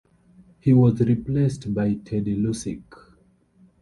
[0.59, 2.81] He was replaced by Teddy Lucic.